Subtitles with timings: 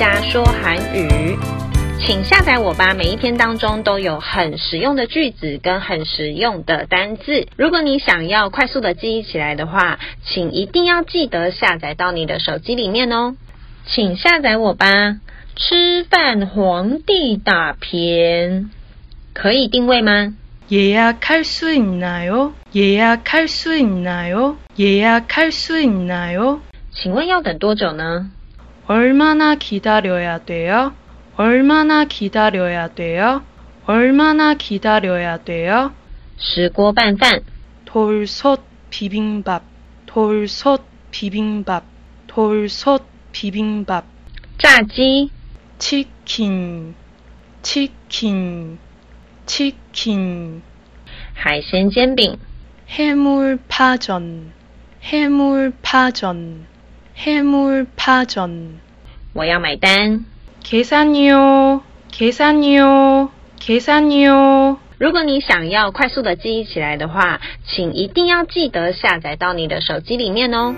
[0.00, 1.36] 家说韩语。
[1.98, 7.46] 请下载我吧，每一篇当中都有很实用的句子跟很实用的单字。
[7.56, 13.36] 如果你想要快速的记忆起来的话，请一定要记得下载到你的手机里面哦。
[13.86, 15.18] 请下载我吧，
[15.56, 18.70] 吃饭皇帝大片，
[19.34, 20.32] 可以定位吗？
[20.70, 22.52] 예약할 수 있나요?
[22.74, 24.56] 예약할 수 있나요?
[24.78, 26.60] 예약할 수 있나요?
[26.94, 28.30] 请问要等多久呢？
[28.86, 30.94] 얼마나 기다려야 돼요?
[31.36, 33.42] 얼마나 기다려야 돼요?
[33.86, 35.92] 얼마나 기다려야 돼요?
[36.38, 37.42] 石锅拌饭、
[37.86, 39.62] 돌솥 비빔밥,
[40.06, 41.84] 돌솥 비빔밥,
[42.26, 44.04] 돌솥 비빔밥.
[44.58, 45.30] 炸鸡、
[45.78, 46.94] 치킨,
[47.62, 48.78] 치킨,
[49.46, 50.62] 치킨.
[51.34, 52.38] 海鲜煎饼、
[52.90, 54.52] 해물 파전,
[55.02, 56.66] 해물 파전,
[57.16, 58.80] 해물 파전.
[59.32, 60.24] 我要买单。
[60.62, 70.74] 계산이요, 계산이요, 계산이요.如果你想要快速的记忆起来的话，请一定要记得下载到你的手机里面哦。